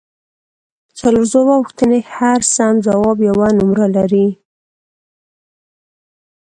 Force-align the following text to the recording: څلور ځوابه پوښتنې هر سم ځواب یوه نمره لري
څلور 0.97 1.25
ځوابه 1.31 1.55
پوښتنې 1.61 1.99
هر 2.15 2.39
سم 2.55 2.73
ځواب 2.85 3.17
یوه 3.29 3.47
نمره 3.57 3.87
لري 3.95 4.27